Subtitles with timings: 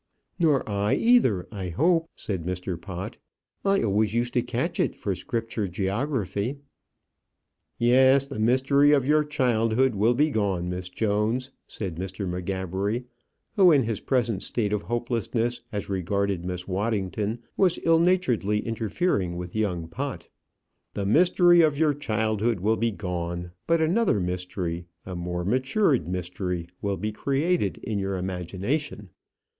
[0.39, 2.75] "Nor I either, I hope," said Mr.
[2.81, 3.17] Pott.
[3.63, 6.57] "I always used to catch it for scripture geography."
[7.77, 12.27] "Yes, the mystery of your childhood will be gone, Miss Jones," said Mr.
[12.27, 13.05] M'Gabbery,
[13.55, 19.37] who, in his present state of hopelessness as regarded Miss Waddington, was ill naturedly interfering
[19.37, 20.29] with young Pott.
[20.95, 26.65] "The mystery of your childhood will be gone; but another mystery, a more matured mystery,
[26.81, 29.11] will be created in your imagination.